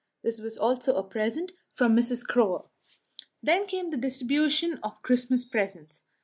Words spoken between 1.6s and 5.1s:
from Mrs. Schroer. Then came the distribution of